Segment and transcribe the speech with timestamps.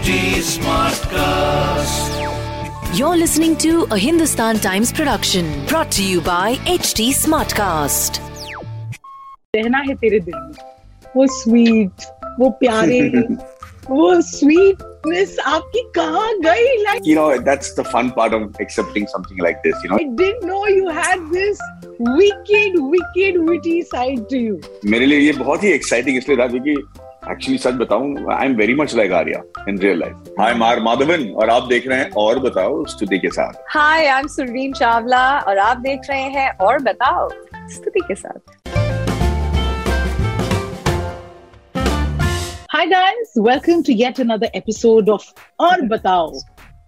[0.00, 2.12] HT Smartcast.
[2.98, 8.20] You're listening to a Hindustan Times production brought to you by HT Smartcast.
[9.56, 10.54] रहना है तेरे दिल में
[11.16, 12.06] वो स्वीट
[12.38, 13.00] वो प्यारे
[13.90, 19.44] वो स्वीटनेस आपकी कहाँ गई like you know that's the fun part of accepting something
[19.48, 21.60] like this you know I didn't know you had this
[22.00, 24.58] wicked wicked witty side to you
[24.96, 26.76] मेरे लिए ये बहुत ही exciting इसलिए था क्योंकि
[27.28, 31.26] एक्चुअली सच बताऊँ I am very much like Arya in real life हाय मार माधवन
[31.30, 35.38] और आप देख रहे हैं और बताओ स्तुति के साथ। Hi I am Surveen Chawla
[35.38, 37.28] और आप देख रहे हैं और बताओ
[37.68, 38.58] स्तुति के साथ।
[42.74, 45.22] Hi guys, welcome to yet another episode of
[45.60, 46.32] और बताओ।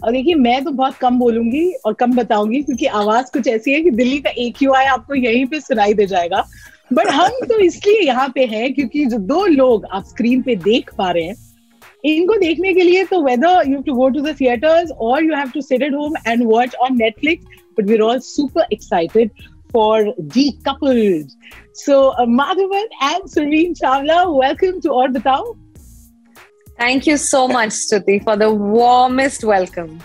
[0.05, 3.81] और देखिए मैं तो बहुत कम बोलूँगी और कम बताऊँगी क्योंकि आवाज़ कुछ ऐसी है
[3.81, 6.45] कि दिल्ली का एक क्यू आई आपको यहीं पे सुनाई दे जाएगा।
[6.93, 10.91] बट हम तो इसलिए यहाँ पे हैं क्योंकि जो दो लोग आप स्क्रीन पे देख
[10.99, 11.37] पा रहे हैं
[12.05, 15.51] इनको देखने के लिए तो whether you to go to the theatres और you have
[15.55, 19.31] to sit at home and watch on Netflix but we all super excited
[19.77, 21.29] the couple
[21.77, 25.55] so Madhavan and Surveen Chawla welcome to और बताओ
[26.79, 30.01] Thank you so much, Stuti, for the warmest welcome.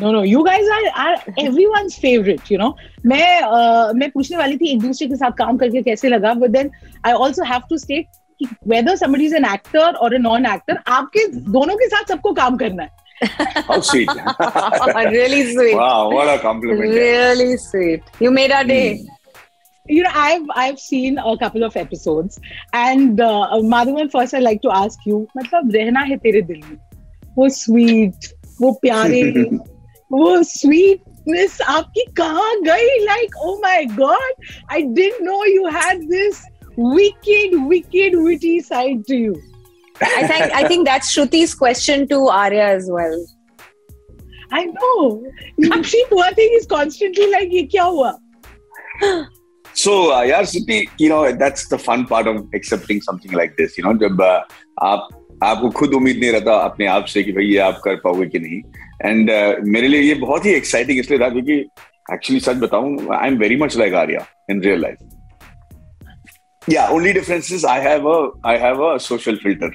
[0.00, 2.74] No no you guys are are everyone's favourite you know
[3.06, 6.50] मैं uh, मैं पूछने वाली थी एक दूसरे के साथ काम करके कैसे लगा but
[6.58, 6.70] then
[7.06, 8.06] I also have to state
[8.68, 11.26] whether somebody is an actor और अ नॉन एक्टर आपके
[11.58, 13.04] दोनों के साथ सबको काम करना है
[13.66, 14.10] How sweet.
[15.12, 15.76] really sweet.
[15.76, 16.90] wow, what a compliment.
[16.94, 17.62] Really yeah.
[17.62, 18.10] sweet.
[18.24, 18.88] You made our day.
[18.88, 19.16] Mm.
[19.86, 22.40] you know i've i've seen a couple of episodes
[22.72, 26.76] and uh, madhavan first i'd like to ask you मतलब रहना है तेरे दिल में
[27.38, 28.26] वो sweet
[28.60, 29.22] वो प्यारे
[30.12, 36.42] वो स्वीटनेस आपकी कहाँ गई like oh my god I didn't know you had this
[36.78, 39.36] wicked wicked witty side to you
[40.06, 43.16] I think I think that's Shruti's question to Arya as well.
[44.52, 48.12] i know she poor thing is constantly like ये क्या हुआ
[49.74, 53.76] So, uh, yeah, Suti, you know, that's the fun part of accepting something like this.
[53.78, 54.40] You know, जब uh,
[54.82, 55.08] आप
[55.44, 58.38] आपको खुद उम्मीद नहीं रहता अपने आप से कि भाई ये आप कर पाओगे कि
[58.38, 58.60] नहीं
[59.04, 61.58] एंड uh, मेरे लिए ये बहुत ही एक्साइटिंग इसलिए था क्योंकि
[62.12, 64.98] एक्चुअली सच बताऊँ I am very much like Arya in real life
[66.70, 68.08] या only difference is I have
[68.46, 69.72] I have a social filter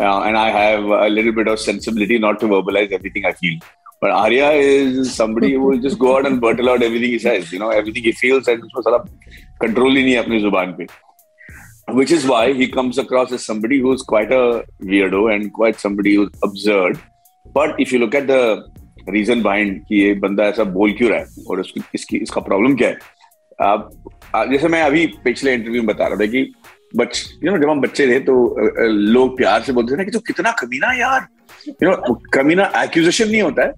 [0.00, 3.58] and I have a little bit of sensibility not to verbalize everything I feel
[4.04, 7.54] but Arya is somebody who will just go out and blurt out everything he says
[7.54, 8.98] you know everything he feels and उसको सारा
[9.62, 10.86] control ही नहीं है अपनी ज़ुबान पे.
[11.90, 15.78] Which is why he comes across as somebody who is quite a weirdo and quite
[15.80, 16.98] somebody who's absurd.
[17.58, 18.42] But if you look at the
[19.14, 22.76] reason behind कि ये बंदा ऐसा बोल क्यों रहा है और उसकी, इसकी, इसका प्रॉब्लम
[22.76, 22.98] क्या है?
[23.60, 23.90] आप
[24.50, 26.42] जैसे मैं अभी पिछले इंटरव्यू में बता रहा था कि
[26.96, 28.34] बच यू नो जब हम बच्चे थे तो
[28.88, 31.26] लोग प्यार से बोलते थे ना कि तू कितना कमीना यार।
[31.68, 33.72] यू नो कमीना एक्यूजेशन नहीं होता है।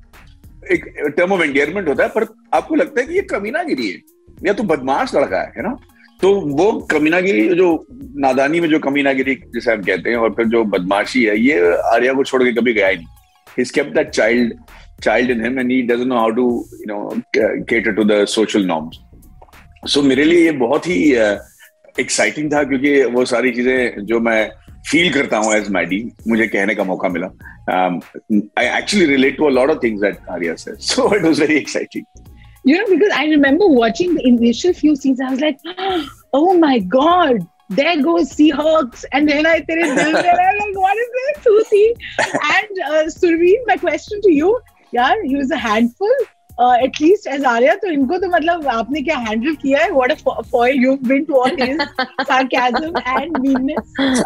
[0.73, 0.85] एक
[1.17, 4.01] टर्म ऑफ़ एंडियरमेंट होता है, पर आपको लगता है कि ये कमीनागिरी है,
[4.47, 5.77] या तो बदमाश लड़का है ना
[6.23, 7.87] तो वो कमीनागिरी, जो
[8.25, 11.61] नादानी में जो कमीनागिरी, जिसे हम कहते हैं, और फिर जो बदमाशी है, ये
[11.93, 13.07] आर्या को छोड़ के कभी गया ही नहीं।
[13.57, 14.53] He's kept that child
[15.07, 16.47] child in him and he doesn't know how to
[16.81, 17.03] you know
[17.73, 19.01] cater to the social norms
[19.93, 20.99] so मेरे लिए ये बहुत ही
[22.01, 24.41] एक्साइटिंग था क्योंकि वो सारी चीज़ें जो मैं
[24.91, 27.27] फील करता हूँ एज मैडी मुझे कहने का मौका मिला
[27.73, 31.57] I actually relate to a lot of things that Arya said so it was very
[31.57, 32.05] exciting
[32.69, 35.63] You know, because I remember watching the initial few scenes, I was like,
[36.39, 37.39] oh my god,
[37.71, 39.05] there goes Seahawks.
[39.13, 39.93] And then I There is.
[39.93, 40.07] it.
[40.07, 41.87] I'm like, what is this, Stuti?
[42.59, 44.61] And uh, Surveen, my question to you,
[44.91, 46.15] yeah, he was a handful.
[46.85, 50.17] At least as Arya तो इनको तो मतलब आपने क्या handle किया What a
[50.51, 51.79] foil you've been to all his
[52.31, 54.21] sarcasm and meanness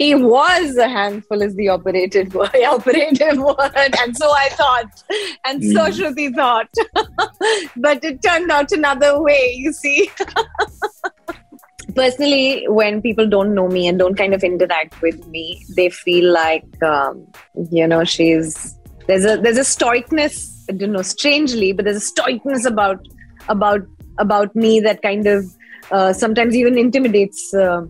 [0.00, 5.02] he was a handful is the operated word operative word and so i thought
[5.46, 5.72] and mm.
[5.78, 5.96] so hmm.
[6.00, 6.82] shruti thought
[7.88, 9.98] but it turned out another way you see
[11.94, 16.32] Personally, when people don't know me and don't kind of interact with me, they feel
[16.32, 17.26] like um,
[17.70, 18.76] you know she's
[19.06, 20.48] there's a there's a stoicness.
[20.68, 23.06] I don't know, strangely, but there's a stoicness about
[23.48, 23.80] about
[24.18, 25.44] about me that kind of
[25.90, 27.82] uh, sometimes even intimidates uh,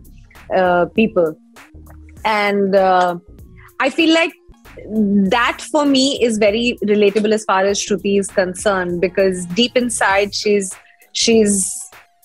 [0.54, 1.36] uh, people
[2.24, 3.16] and uh,
[3.80, 4.32] i feel like
[5.30, 10.34] that for me is very relatable as far as shruti is concerned because deep inside
[10.34, 10.74] she's
[11.12, 11.79] she's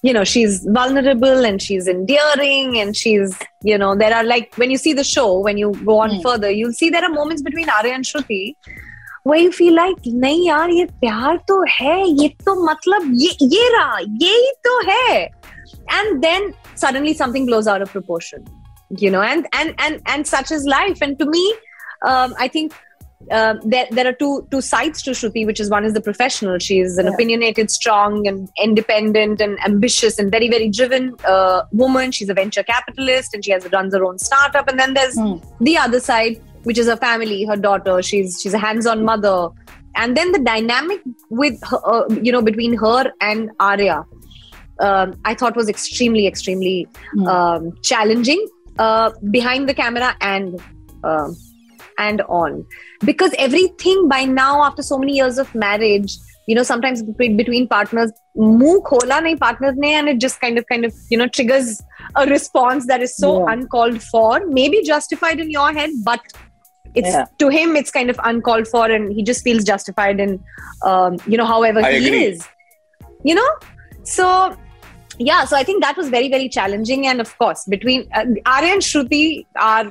[0.05, 3.35] you know she's vulnerable and she's endearing and she's
[3.71, 6.23] you know there are like when you see the show when you go on Hmm.
[6.27, 8.55] further you'll see there are moments between arya and shruti
[9.31, 13.69] where you feel like नहीं यार ये प्यार तो है ये तो मतलब ये ये
[13.77, 15.29] रहा ये ही तो है
[15.99, 16.49] and then
[16.85, 18.47] suddenly something blows out of proportion
[19.05, 21.45] you know and and and and such is life and to me
[22.11, 22.73] um, I think
[23.32, 26.60] um, there, there are two two sides to Shruti, which is one is the professional.
[26.60, 27.14] She is an Yeah.
[27.14, 32.12] opinionated, strong, and independent, and ambitious, and very very driven uh, woman.
[32.12, 34.68] She's a venture capitalist, and she has runs her own startup.
[34.68, 35.36] And then there's Hmm.
[35.62, 38.02] the other side, which is her family, her daughter.
[38.02, 39.50] She's she's a hands-on mother,
[39.96, 44.04] and then the dynamic with her, uh, you know between her and Arya,
[44.80, 47.28] um, I thought was extremely extremely Hmm.
[47.28, 48.46] um, challenging
[48.78, 50.60] uh, behind the camera and.
[51.98, 52.66] And on
[53.06, 57.68] because everything by now after so many years of marriage you know sometimes between, between
[57.68, 61.28] partners muh khola nahi partners ne and it just kind of kind of you know
[61.28, 61.82] triggers
[62.24, 63.54] a response that is so Yeah.
[63.54, 66.22] uncalled for maybe justified in your head but
[66.94, 67.26] it's Yeah.
[67.40, 70.38] to him it's kind of uncalled for and he just feels justified in
[70.92, 72.24] um, you know however I he agree.
[72.26, 72.48] is
[73.24, 73.50] you know
[74.04, 74.56] so
[75.18, 78.72] yeah so i think that was very very challenging and of course between uh, arya
[78.78, 79.86] and shruti are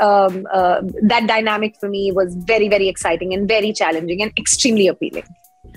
[0.00, 4.86] um, uh, that dynamic for me was very very exciting and very challenging and extremely
[4.88, 5.28] appealing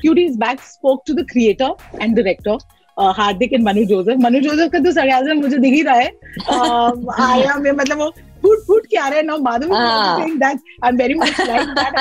[0.01, 1.69] few days back spoke to the creator
[2.00, 2.56] and director
[2.97, 4.18] uh, Hardik and Manu Joseph.
[4.19, 6.09] Manu Joseph का तो sarcasm मुझे दिख ही रहा है.
[6.56, 8.09] Um, आया में मतलब वो
[8.41, 10.18] फूट फूट के आ रहा है now Madhav is also Ah.
[10.19, 11.95] saying that I'm very much like that.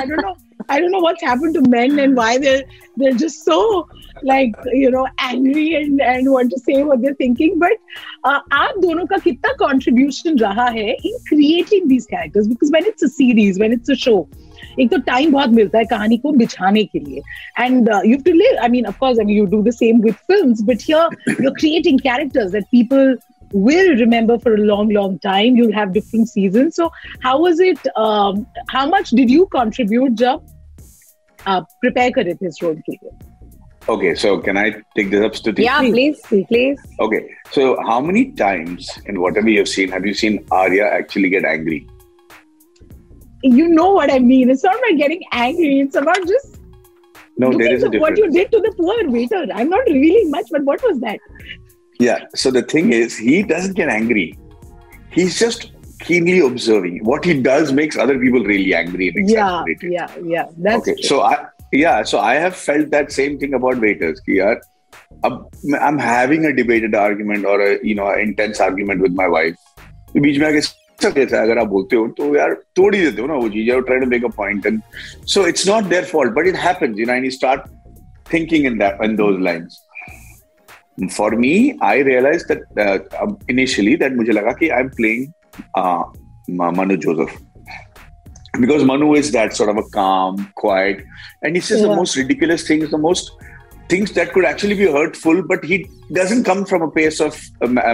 [0.69, 2.63] I don't know what's happened to men and why they're
[2.97, 3.87] they're just so
[4.23, 7.59] like you know angry and and want to say what they're thinking.
[7.59, 7.77] But
[8.23, 13.03] uh, आप दोनों का कितना contribution रहा है in creating these characters because when it's
[13.03, 14.19] a series, when it's a show.
[14.79, 17.21] एक तो time बहुत मिलता है कहानी को बिछाने के लिए
[17.59, 20.13] and you to live I mean of course I mean you do the same with
[20.31, 23.17] films but here you are creating characters that people
[23.52, 26.90] will remember for a long long time you'll have different seasons so
[27.24, 28.46] how was it um,
[28.76, 30.40] how much did you contribute jab
[31.46, 33.18] uh, prepare करे थे इस role के लिए
[33.92, 34.64] Okay, so can I
[34.96, 35.64] take this up, Stuti?
[35.64, 36.78] yeah Please, please please.
[36.82, 37.20] please Okay,
[37.54, 41.80] so how many times in whatever you've seen have you seen Arya actually get angry?
[43.44, 46.58] you know what i mean it's not about getting angry it's about just
[47.42, 48.36] No, looking there is a to what difference.
[48.36, 51.18] you did to the poor waiter i'm not revealing much but what was that
[51.98, 52.24] Yeah.
[52.34, 54.38] So the thing is, he doesn't get angry.
[55.10, 55.70] He's just
[56.00, 57.04] keenly observing.
[57.04, 59.92] What he does makes other people really angry and yeah exasperated.
[59.92, 60.94] yeah yeah that's okay.
[60.94, 61.08] true.
[61.10, 62.02] So I yeah.
[62.02, 64.20] So I have felt that same thing about waiters.
[64.28, 64.60] कि यार,
[65.24, 69.28] अब मैं- I'm having a debated argument or a you know intense argument with my
[69.36, 69.54] wife.
[70.14, 70.60] तो बीच में आके
[71.02, 73.48] सब कैसा है, अगर आप बोलते हो तो यार तोड़ ही देते हो ना वो
[73.54, 74.82] चीज you're trying to make a point and
[75.36, 77.64] so it's not their fault but it happens you know and you start
[78.32, 79.78] thinking in that in those lines
[80.99, 82.45] for me I realize
[83.51, 85.27] initially that मुझे लगा कि I am playing
[86.77, 87.37] Manu Joseph
[88.59, 91.05] because Manu is that sort of a calm quite
[91.45, 93.31] and it's is the most ridiculous thing is the most
[93.91, 95.77] things that could actually be hurtful but he
[96.11, 97.41] doesn't come from a place of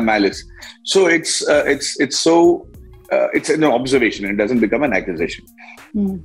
[0.04, 0.44] malice
[0.94, 2.36] so it's it's it's so
[3.36, 6.22] it's an observation it doesn't become an एक्जेशन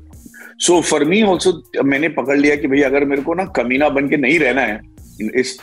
[0.61, 4.09] so for me also मैंने पकड़ लिया कि भाई अगर मेरे को ना कमीना बन
[4.09, 4.81] के नहीं रहना है
[5.21, 5.59] इस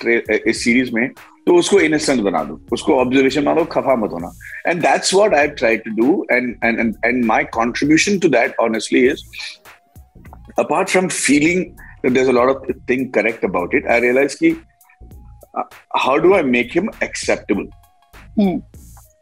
[0.47, 1.07] इस सीरीज़ में
[1.47, 4.31] तो उसको इनोसेंट बना दो। उसको ऑब्जर्वेशन बना दो खफा मत होना।
[4.67, 9.05] And that's what I try to do and and and my contribution to that honestly
[9.07, 9.23] is
[10.59, 11.65] apart from feeling
[12.11, 14.55] there a lot of thing correct about it I realize की
[15.97, 17.69] how do I make him acceptable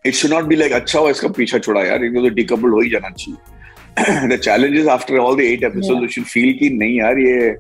[0.06, 2.90] it should not be like अच्छा हो इसका पीछा छोड़ा यार तो डिकबल हो ही
[2.90, 7.20] जाना चाहिए the challenges after all the eight episodes you should feel कि नहीं यार
[7.20, 7.56] ये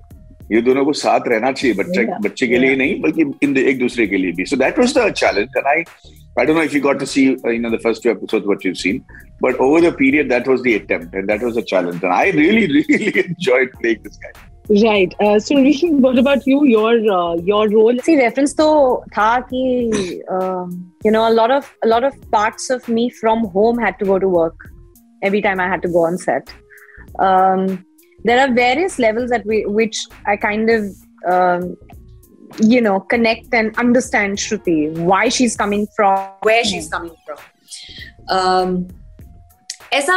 [0.53, 4.07] ये दोनों को साथ रहना चाहिए बच्चे बच्चे के लिए नहीं बल्कि इन एक दूसरे
[4.07, 5.83] के लिए भी। So that was the challenge and I
[6.39, 8.74] I don't know if you got to see you the first two episodes what you
[8.83, 9.01] seen
[9.43, 12.31] but over the period that was the attempt and that was a challenge and I
[12.31, 14.31] really really enjoyed playing this guy
[14.72, 17.00] right so what about you your
[17.50, 18.67] your role see reference तो
[19.10, 19.63] था कि
[21.05, 24.05] you know a lot of a lot of parts of me from home had to
[24.05, 24.69] go to work
[25.25, 26.50] every time I had to go on set
[28.25, 30.84] there are various levels at we, which I kind of
[31.26, 31.76] um,
[32.60, 37.38] you know connect and understand Shruti, why she's coming from, where she's coming from.
[38.28, 38.88] Um,
[39.92, 40.16] ऐसा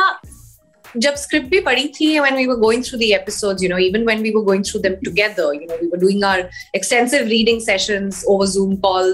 [0.97, 4.05] जब script भी पढ़ी थी when we were going through the episodes you know even
[4.05, 7.61] when we were going through them together you know we were doing our extensive reading
[7.61, 9.13] sessions over zoom call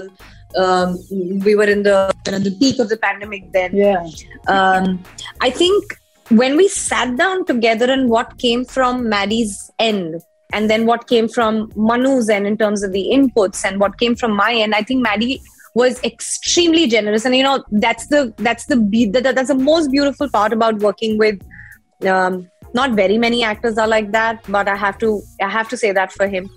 [0.56, 0.98] um,
[1.44, 4.04] we were in the you know, the peak of the pandemic then Yeah.
[4.48, 5.02] um,
[5.40, 5.94] I think
[6.29, 11.27] when we sat down together and what came from Maddie's end, and then what came
[11.27, 14.83] from Manu's end in terms of the inputs, and what came from my end, I
[14.83, 15.41] think Maddie
[15.75, 18.75] was extremely generous, and you know that's the that's the
[19.11, 21.39] that, that- that's the most beautiful part about working with.
[22.07, 25.77] Um, not very many actors are like that, but I have to I have to
[25.77, 26.49] say that for him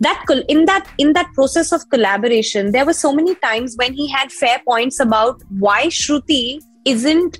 [0.00, 4.08] that in that in that process of collaboration there were so many times when he
[4.08, 7.38] had fair points about why shruti isn't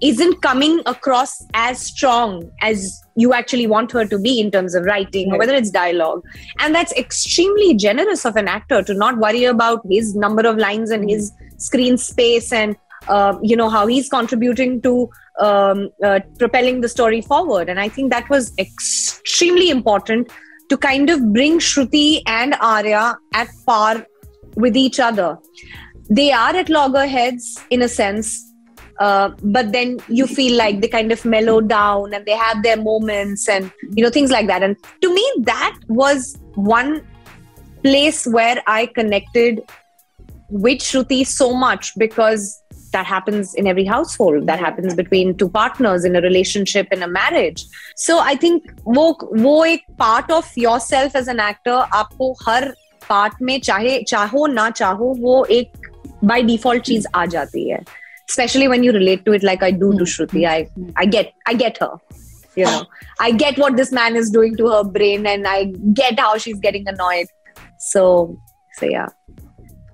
[0.00, 4.84] isn't coming across as strong as you actually want her to be in terms of
[4.84, 5.38] writing or Right.
[5.40, 6.22] whether it's dialogue.
[6.60, 10.90] And that's extremely generous of an actor to not worry about his number of lines
[10.90, 12.76] and his screen space and
[13.08, 15.08] uh, you know how he's contributing to
[15.40, 17.68] um, uh, propelling the story forward.
[17.68, 20.30] And i think that was extremely important
[20.70, 24.06] to kind of bring shruti and arya at par
[24.56, 25.38] with each other.
[26.10, 28.46] They are at loggerheads in a sense
[28.99, 32.77] uh, but then you feel like they kind of mellow down and they have their
[32.77, 37.01] moments and you know things like that and to me that was one
[37.83, 39.61] place where i connected
[40.49, 42.61] with shruti so much because
[42.91, 47.07] that happens in every household that happens between two partners in a relationship in a
[47.07, 49.05] marriage so i think वो
[49.37, 52.73] वो एक part of yourself as an actor आपको हर
[53.09, 55.71] part में चाहे चाहो ना चाहो वो एक
[56.25, 57.83] by default चीज आ जाती है
[58.28, 60.04] especially when you relate to it like I do to hmm.
[60.04, 60.46] Shruti.
[60.46, 61.96] I I get I get her.
[62.56, 62.86] You know,
[63.20, 66.58] I get what this man is doing to her brain, and I get how she's
[66.58, 67.26] getting annoyed.
[67.78, 68.38] So
[68.74, 69.08] so yeah.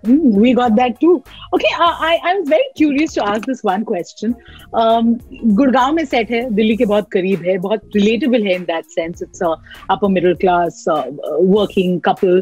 [0.08, 1.24] Mm, we got that too.
[1.54, 4.36] Okay, uh, I I was very curious to ask this one question.
[4.82, 5.16] Um,
[5.60, 9.24] Gurgaon में set है दिल्ली के बहुत करीब है बहुत relatable है in that sense.
[9.26, 9.50] It's a
[9.96, 12.42] upper middle class uh, uh, working couple.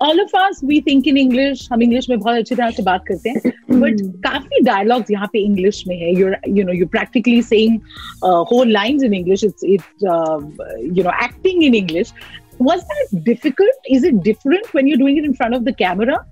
[0.00, 1.66] All of us we think in English.
[1.72, 3.54] हम English में बहुत अच्छी तरह से बात करते हैं.
[3.80, 6.14] But काफी dialogues यहाँ पे English में है.
[6.14, 7.80] You're you know you're practically saying
[8.22, 9.42] uh, whole lines in English.
[9.42, 10.40] It's it uh,
[10.80, 12.12] you know acting in English.
[12.58, 13.92] Was that difficult?
[13.96, 16.26] Is it different when you're doing it in front of the camera?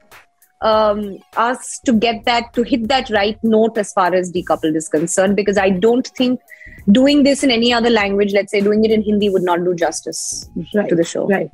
[0.60, 4.88] um, us to get that, to hit that right note as far as decoupled is
[4.88, 6.40] concerned, because I don't think
[6.90, 9.74] doing this in any other language, let's say doing it in Hindi, would not do
[9.74, 10.88] justice Right.
[10.88, 11.26] to the show.
[11.26, 11.50] Right.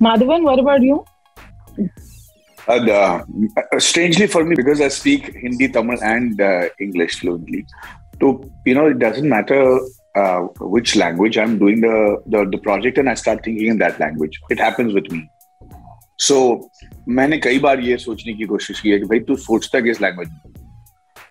[0.00, 1.04] Madhavan, what about you?
[2.68, 3.24] And uh,
[3.78, 7.64] strangely for me, because I speak Hindi, Tamil, and uh, English fluently,
[8.20, 9.78] so you know, it doesn't matter
[10.16, 14.00] uh, which language I'm doing the, the the project, and I start thinking in that
[14.00, 14.40] language.
[14.50, 15.30] It happens with me.
[16.18, 16.36] So
[17.08, 20.28] मैंने कई बार ये सोचने की कोशिश की है कि भाई तू सोचता किस लैंग्वेज
[20.28, 20.52] में?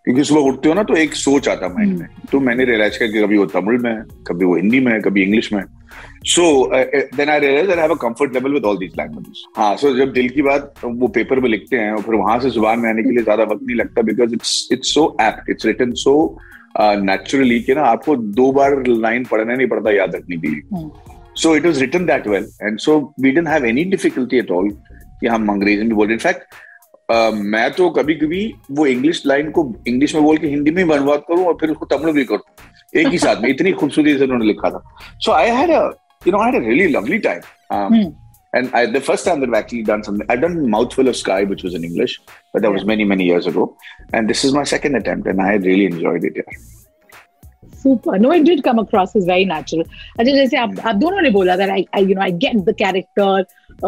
[0.05, 3.11] क्योंकि सुबह उठते हो ना तो एक सोच आता माइंड में। तो मैंने रियलाइज़ किया
[3.11, 5.61] कि कभी वो तमिल में है कभी वो हिंदी में है कभी इंग्लिश में
[6.27, 6.43] so
[7.17, 10.11] then I realize I have a comfort level with all these languages हाँ सो जब
[10.13, 13.03] दिल की बात वो पेपर में लिखते हैं और फिर वहाँ से ज़ुबान में आने
[13.03, 16.15] के लिए ज़्यादा वक्त नहीं लगता because it's it's so apt it's written so
[16.79, 20.61] naturally कि ना आपको दो बार लाइन पढ़ना नहीं पड़ता याद रखने के लिए।
[21.42, 24.70] So it was written that well and so we didn't have any difficulty at all
[25.20, 26.54] कि हम अंग्रेजी में बोल इनफैक्ट
[27.54, 31.22] मैं तो कभी कभी वो इंग्लिश लाइन को इंग्लिश में बोल के हिंदी में बनवाद
[31.28, 34.46] करूं और फिर उसको तमिल भी करूं एक ही साथ में इतनी खूबसूरती से उन्होंने
[34.46, 34.82] लिखा था
[35.24, 37.40] so I had you no I had a really lovely time
[37.72, 38.06] Hmm.
[38.52, 41.44] And I, the first time that I've actually done something, I've done Mouthful of Sky,
[41.44, 42.20] which was in English,
[42.52, 43.76] but that was many, many years ago.
[44.12, 46.32] And this is my second attempt, and I really enjoyed it.
[46.36, 46.58] Yeah.
[47.85, 48.17] Super.
[48.17, 49.85] No, it did come across as very natural.
[50.19, 52.73] अच्छा जैसे आप आप दोनों ने बोला that I, I you know I get the
[52.73, 53.29] character,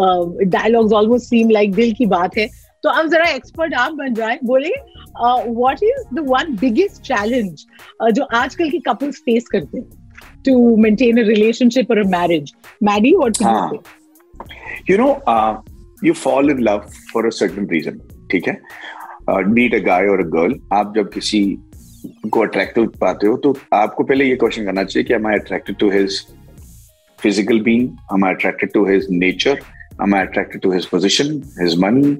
[0.02, 0.26] uh,
[0.56, 2.48] dialogues almost seem like दिल की बात है.
[2.84, 4.70] तो अब जरा एक्सपर्ट आप बन जाए बोले
[5.20, 7.66] what is the one biggest challenge
[8.16, 13.16] जो आजकल के कपल्स फेस करते हैं टू मेंटेन अ रिलेशनशिप और a marriage Maddy
[13.16, 13.82] what do हाँ.
[14.90, 15.54] You know, uh,
[16.08, 17.98] you fall in love for a certain reason.
[18.32, 18.60] ठीक है
[19.32, 20.54] uh, meet a guy or a girl.
[20.74, 21.42] आप जब किसी
[22.32, 25.76] को अट्रैक्टिव पाते हो तो आपको पहले ये क्वेश्चन करना चाहिए कि am I attracted
[25.76, 26.22] to his
[27.20, 27.84] physical being
[28.14, 29.60] am I attracted to his nature
[30.04, 32.18] am I attracted to his position his money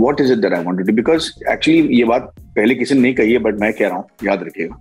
[0.00, 3.14] what is it that I want to because actually ये बात पहले किसी ने नहीं
[3.14, 4.78] कही है बट मैं कह रहा हूँ याद रखिएगा।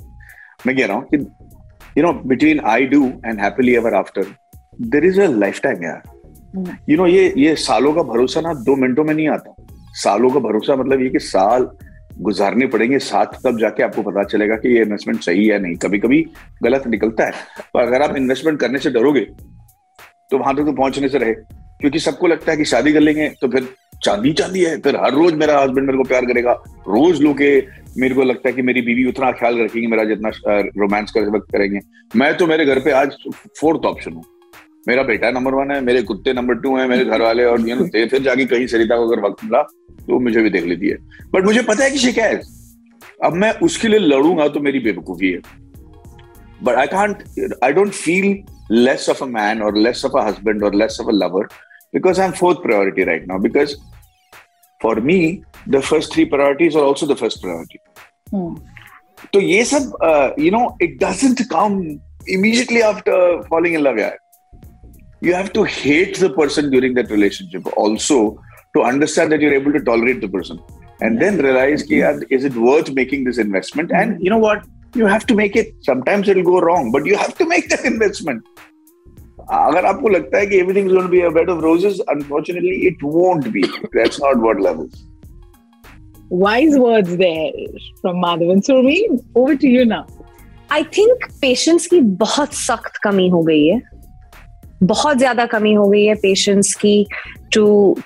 [0.67, 1.17] मैं कह रहा हूँ कि
[1.97, 4.25] you know between I do and happily ever after
[4.81, 5.27] there is a
[5.61, 6.01] lifetime यार
[6.89, 9.55] यू नो ये ये सालों का भरोसा ना दो मिनटों में नहीं आता।
[9.93, 11.69] सालों का भरोसा मतलब ये कि साल
[12.19, 15.99] गुजारने पड़ेंगे, साथ तब जाके आपको पता चलेगा कि ये इन्वेस्टमेंट सही है नहीं। कभी
[15.99, 16.25] कभी
[16.63, 17.31] गलत निकलता है,
[17.73, 19.21] पर अगर आप इन्वेस्टमेंट करने से डरोगे
[20.31, 21.33] तो वहाँ तक तो पहुँचने से रहे।
[21.81, 23.67] क्योंकि सबको लगता है कि शादी कर लेंगे तो फिर
[24.03, 26.51] चांदी चांदी है, फिर हर रोज मेरा हस्बैंड मेरे को प्यार करेगा।
[26.87, 27.41] रोज लोग
[27.97, 30.29] मेरे को लगता है कि मेरी बीवी उतना ख्याल रखेगी, मेरा जितना
[30.77, 31.79] रोमांस कर वक्त करेंगे।
[32.15, 33.15] मैं तो मेरे घर पे आज
[33.59, 34.23] फोर्थ ऑप्शन हूँ।
[34.87, 37.61] मेरा बेटा नंबर वन है मेरे कुत्ते नंबर टू है मेरे घर वाले और
[38.07, 39.61] फिर जाके कहीं सरिता को अगर वक्त मिला
[40.07, 40.97] तो मुझे भी देख लेती है।
[41.33, 42.41] बट मुझे पता है कि शिकायत
[43.25, 45.39] अब मैं उसके लिए लड़ूँगा तो मेरी बेवकूफ़ी है।
[46.63, 47.23] But I can't
[47.63, 48.37] I don't feel
[48.71, 51.47] less of a man और लेस ऑफ़ अ हस्बैंड और less of a lover
[51.93, 53.75] because I am fourth priority right now because
[54.81, 55.19] for me
[55.69, 57.79] the first three priorities और also the first priority
[59.33, 61.81] तो ये सब you know it doesn't come
[62.29, 64.17] immediately after falling in love यार।
[65.21, 68.39] you have to hate the person during that relationship also
[68.75, 70.59] to understand that you're able to tolerate the person.
[71.01, 72.23] And then realize mm-hmm.
[72.29, 73.91] is it worth making this investment?
[73.91, 74.23] And mm.
[74.23, 74.65] you know what?
[74.95, 75.75] You have to make it.
[75.81, 78.43] Sometimes it'll go wrong but you have to make that investment.
[79.49, 83.03] If you think है कि everything going to be a bed of roses unfortunately it
[83.03, 83.61] won't be
[83.95, 84.87] that's not what love
[86.29, 87.51] wise words there
[88.01, 88.61] from Madhavan.
[88.69, 90.05] Surveen over to you now.
[90.69, 93.43] I think patience ki bahut सख्त कमी हो
[94.82, 97.06] बहुत ज्यादा कमी हो गई है patience की
[97.54, 97.62] to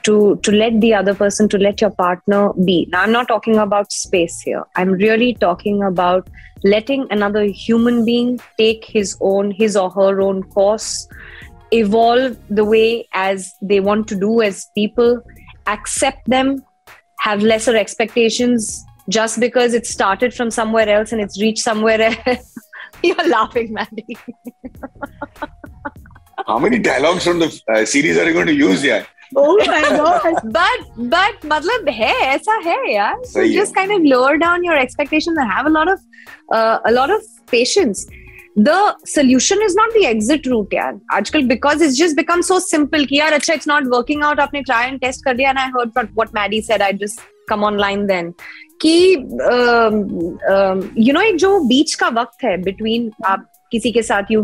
[0.06, 0.14] to
[0.46, 3.92] to let the other person to let your partner be now i'm not talking about
[3.96, 6.28] space here i'm really talking about
[6.64, 10.88] letting another human being take his own his or her own course
[11.80, 15.22] evolve the way as they want to do as people
[15.66, 16.52] accept them
[17.20, 22.54] have lesser expectations just because it started from somewhere else and it's reached somewhere else
[23.02, 24.18] you're laughing mandy
[26.51, 29.03] how many dialogues from the uh, series are you going to use here
[29.43, 34.33] oh my god but but matlab hai aisa hai yaar so just kind of lower
[34.45, 36.01] down your expectations and have a lot of
[36.57, 38.01] uh, a lot of patience
[38.69, 38.79] the
[39.11, 40.89] solution is not the exit route yaar
[41.19, 44.65] aajkal because it's just become so simple ki yaar acha it's not working out apne
[44.71, 47.65] try and test kar diya and i heard from what maddie said i just come
[47.71, 48.35] online then
[48.83, 48.93] कि
[49.53, 49.97] um,
[50.51, 54.43] um, you know एक जो बीच का वक्त है between आप किसी के साथ you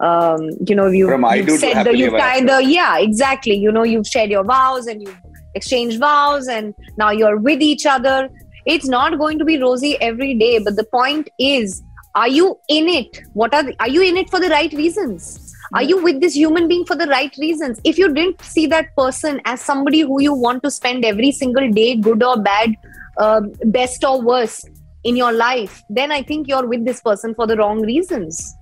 [0.00, 3.54] um, you know, you, you've said the, you've tied the, yeah, exactly.
[3.54, 5.16] You know, you've shared your vows and you've
[5.54, 8.28] exchanged vows and now you're with each other.
[8.66, 11.82] It's not going to be rosy every day, but the point is,
[12.14, 13.20] are you in it?
[13.32, 15.54] What are, the, are you in it for the right reasons?
[15.74, 17.80] Are you with this human being for the right reasons?
[17.84, 21.70] If you didn't see that person as somebody who you want to spend every single
[21.70, 22.74] day, good or bad,
[23.18, 24.68] uh, best or worst
[25.04, 28.55] in your life, then I think you're with this person for the wrong reasons.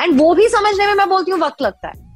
[0.00, 2.06] And वो भी समझने में मैं बोलती हूँ वक्त लगता है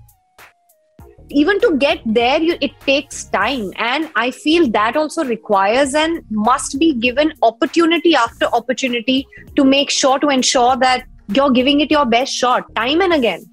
[1.40, 6.18] even to get there you, it takes time and i feel that also requires and
[6.48, 9.16] must be given opportunity after opportunity
[9.56, 13.48] to make sure to ensure that you're giving it your best shot time and again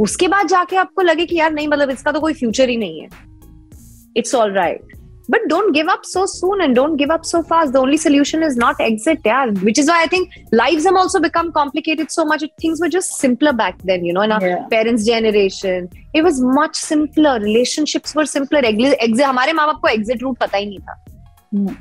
[0.00, 3.00] उसके बाद जाके आपको लगे कि यार नहीं मतलब इसका तो कोई फ्यूचर ही नहीं
[3.00, 3.08] है
[4.16, 4.97] it's all right
[5.29, 8.43] but don't give up so soon and don't give up so fast the only solution
[8.43, 12.25] is not exit yeah which is why i think lives have also become complicated so
[12.25, 14.67] much things were just simpler back then you know in our yeah.
[14.75, 20.21] parents generation it was much simpler relationships were simpler exit हमारे माँ बाप को exit
[20.27, 20.99] route पता ही नहीं था
[21.55, 21.75] hmm.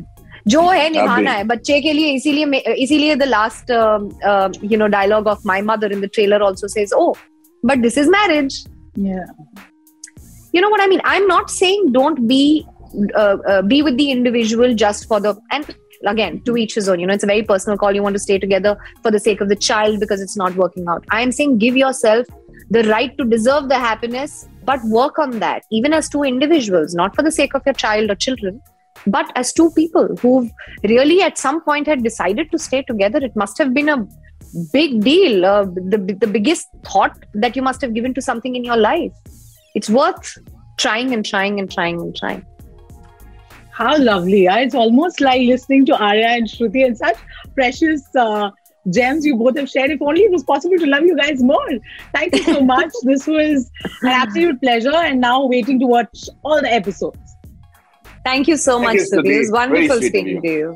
[0.49, 3.71] जो है निभाना है बच्चे के लिए इसीलिए इसीलिए the last
[4.65, 7.13] you know dialogue of my mother in the trailer also says oh
[7.67, 8.65] but this is marriage
[10.55, 12.76] you know what i mean i'm not saying don't be uh,
[13.16, 17.00] uh, be with the individual just for the and again to each his own.
[17.00, 17.94] You know it's a very personal call.
[17.94, 20.88] You want to stay together for the sake of the child because it's not working
[20.88, 21.06] out.
[21.12, 22.28] I am saying give yourself
[22.70, 27.16] the right to deserve the happiness but work on that even as two individuals not
[27.16, 28.62] for the sake of your child or children
[29.06, 30.50] but as two people who
[30.84, 33.20] really at some point had decided to stay together.
[33.20, 34.08] It must have been a
[34.72, 38.64] big deal uh, the, the biggest thought that you must have given to something in
[38.64, 39.12] your life.
[39.76, 40.38] It's worth
[40.78, 42.46] trying and trying and trying and trying
[43.78, 44.44] how lovely.
[44.44, 44.60] Yeah?
[44.60, 47.16] It's almost like listening to Arya and Shruti and such
[47.54, 48.50] precious uh,
[48.90, 49.92] gems you both have shared.
[49.92, 51.70] If only it was possible to love you guys more.
[52.14, 52.92] Thank you so much.
[53.04, 53.70] this was
[54.02, 54.96] an absolute pleasure.
[54.96, 57.20] And now waiting to watch all the episodes.
[58.26, 59.36] Thank you so Thank much, Shruti.
[59.36, 60.76] It was wonderful speaking to you.